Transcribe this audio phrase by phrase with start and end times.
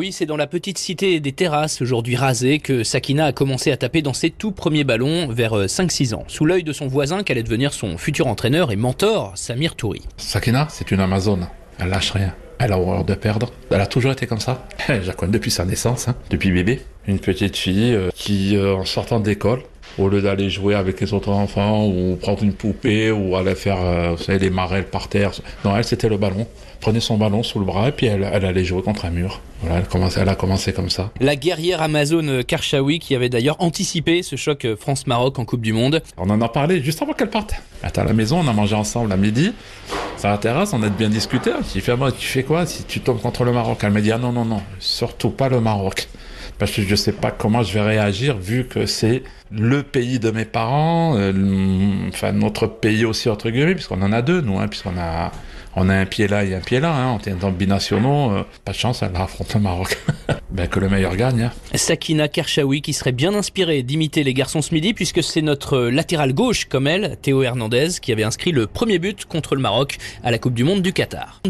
[0.00, 3.76] Karchaoui, c'est dans la petite cité des terrasses, aujourd'hui rasée, que Sakina a commencé à
[3.76, 7.42] taper dans ses tout premiers ballons vers 5-6 ans, sous l'œil de son voisin qu'allait
[7.42, 10.02] devenir son futur entraîneur et mentor, Samir Touri.
[10.16, 11.48] Sakina, c'est une Amazone.
[11.78, 12.34] Elle lâche rien.
[12.58, 13.52] Elle a horreur de perdre.
[13.70, 14.66] Elle a toujours été comme ça.
[14.88, 16.80] Je la connais depuis sa naissance, hein, depuis bébé.
[17.06, 19.62] Une petite fille euh, qui, euh, en sortant d'école,
[19.98, 23.78] au lieu d'aller jouer avec les autres enfants ou prendre une poupée ou aller faire
[23.80, 25.32] euh, vous savez, les marelles par terre.
[25.64, 26.46] Non, elle, c'était le ballon.
[26.80, 29.40] Prenait son ballon sous le bras et puis elle, elle allait jouer contre un mur.
[29.60, 31.10] Voilà, elle, commençait, elle a commencé comme ça.
[31.20, 36.02] La guerrière amazone Karchaoui qui avait d'ailleurs anticipé ce choc France-Maroc en Coupe du Monde.
[36.16, 37.52] On en a parlé juste avant qu'elle parte.
[37.82, 39.52] Elle était à la maison, on a mangé ensemble à midi.
[40.22, 41.50] La terrasse, on a bien discuté.
[41.74, 43.78] Il fait, moi, tu fais quoi si tu tombes contre le Maroc?
[43.82, 46.08] Elle m'a dit, ah non, non, non, surtout pas le Maroc
[46.58, 50.18] parce que je ne sais pas comment je vais réagir vu que c'est le pays
[50.18, 54.58] de mes parents, euh, enfin notre pays aussi entre guillemets, puisqu'on en a deux nous,
[54.58, 55.32] hein, puisqu'on a
[55.76, 58.44] on a un pied là et un pied là, hein, on tient dans binationaux, euh,
[58.64, 59.96] pas de chance, elle affronte le Maroc.
[60.50, 61.42] ben, que le meilleur gagne.
[61.42, 61.52] Hein.
[61.74, 66.32] Sakina Kershawi qui serait bien inspirée d'imiter les garçons ce midi puisque c'est notre latéral
[66.32, 70.30] gauche comme elle, Théo Hernandez, qui avait inscrit le premier but contre le Maroc à
[70.30, 71.38] la Coupe du Monde du Qatar.